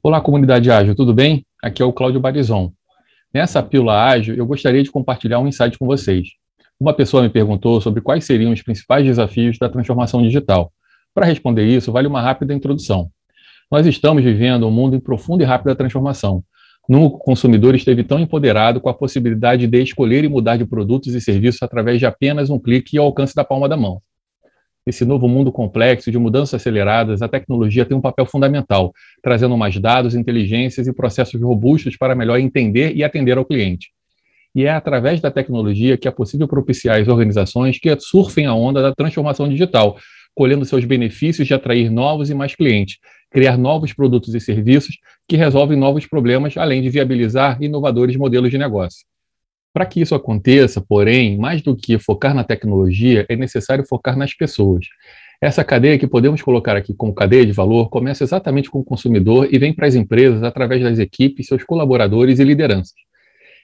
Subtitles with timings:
[0.00, 1.44] Olá, comunidade ágil, tudo bem?
[1.60, 2.72] Aqui é o Cláudio Barizon.
[3.34, 6.28] Nessa pílula ágil, eu gostaria de compartilhar um insight com vocês.
[6.78, 10.72] Uma pessoa me perguntou sobre quais seriam os principais desafios da transformação digital.
[11.12, 13.10] Para responder isso, vale uma rápida introdução.
[13.70, 16.44] Nós estamos vivendo um mundo em profunda e rápida transformação.
[16.88, 21.14] Nunca o consumidor esteve tão empoderado com a possibilidade de escolher e mudar de produtos
[21.14, 24.00] e serviços através de apenas um clique e alcance da palma da mão.
[24.86, 29.78] Esse novo mundo complexo de mudanças aceleradas, a tecnologia tem um papel fundamental, trazendo mais
[29.78, 33.90] dados, inteligências e processos robustos para melhor entender e atender ao cliente.
[34.54, 38.80] E é através da tecnologia que é possível propiciar as organizações que surfem a onda
[38.80, 39.98] da transformação digital,
[40.34, 42.96] colhendo seus benefícios de atrair novos e mais clientes,
[43.38, 48.58] criar novos produtos e serviços que resolvem novos problemas, além de viabilizar inovadores modelos de
[48.58, 49.06] negócio.
[49.72, 54.34] Para que isso aconteça, porém, mais do que focar na tecnologia, é necessário focar nas
[54.34, 54.86] pessoas.
[55.40, 59.46] Essa cadeia que podemos colocar aqui como cadeia de valor começa exatamente com o consumidor
[59.48, 62.96] e vem para as empresas através das equipes, seus colaboradores e lideranças.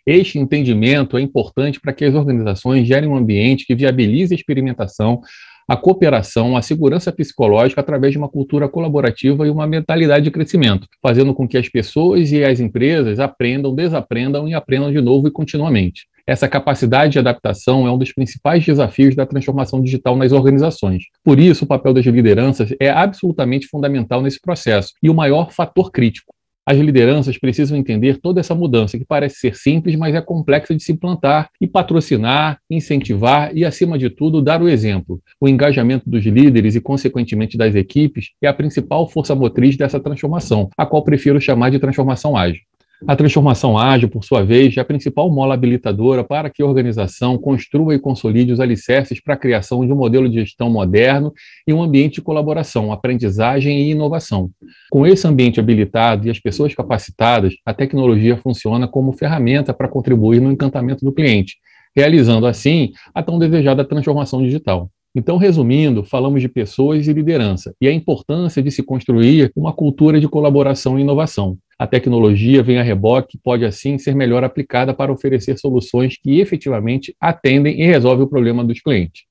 [0.06, 5.20] Este entendimento é importante para que as organizações gerem um ambiente que viabilize a experimentação,
[5.66, 10.86] a cooperação, a segurança psicológica através de uma cultura colaborativa e uma mentalidade de crescimento,
[11.02, 15.30] fazendo com que as pessoas e as empresas aprendam, desaprendam e aprendam de novo e
[15.30, 16.06] continuamente.
[16.26, 21.04] Essa capacidade de adaptação é um dos principais desafios da transformação digital nas organizações.
[21.22, 25.90] Por isso, o papel das lideranças é absolutamente fundamental nesse processo e o maior fator
[25.90, 26.33] crítico.
[26.66, 30.82] As lideranças precisam entender toda essa mudança, que parece ser simples, mas é complexa de
[30.82, 35.20] se implantar e patrocinar, incentivar e, acima de tudo, dar o exemplo.
[35.38, 40.70] O engajamento dos líderes e, consequentemente, das equipes é a principal força motriz dessa transformação,
[40.76, 42.62] a qual prefiro chamar de transformação ágil.
[43.06, 47.36] A transformação ágil, por sua vez, é a principal mola habilitadora para que a organização
[47.36, 51.32] construa e consolide os alicerces para a criação de um modelo de gestão moderno
[51.66, 54.50] e um ambiente de colaboração, aprendizagem e inovação.
[54.90, 60.40] Com esse ambiente habilitado e as pessoas capacitadas, a tecnologia funciona como ferramenta para contribuir
[60.40, 61.56] no encantamento do cliente,
[61.94, 64.88] realizando assim a tão desejada transformação digital.
[65.14, 70.18] Então, resumindo, falamos de pessoas e liderança e a importância de se construir uma cultura
[70.18, 71.56] de colaboração e inovação.
[71.78, 77.14] A tecnologia vem a reboque pode, assim, ser melhor aplicada para oferecer soluções que efetivamente
[77.20, 79.24] atendem e resolvem o problema dos clientes.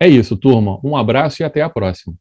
[0.00, 0.78] É isso, turma.
[0.84, 2.14] Um abraço e até a próxima.